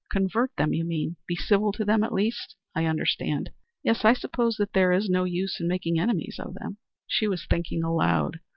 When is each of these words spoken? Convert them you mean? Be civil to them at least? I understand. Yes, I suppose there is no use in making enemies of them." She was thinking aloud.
Convert 0.11 0.49
them 0.55 0.73
you 0.73 0.83
mean? 0.83 1.17
Be 1.27 1.35
civil 1.35 1.71
to 1.73 1.85
them 1.85 2.03
at 2.03 2.11
least? 2.11 2.55
I 2.73 2.87
understand. 2.87 3.51
Yes, 3.83 4.03
I 4.03 4.13
suppose 4.13 4.59
there 4.73 4.91
is 4.91 5.09
no 5.11 5.25
use 5.25 5.59
in 5.59 5.67
making 5.67 5.99
enemies 5.99 6.39
of 6.39 6.55
them." 6.55 6.77
She 7.05 7.27
was 7.27 7.45
thinking 7.45 7.83
aloud. 7.83 8.39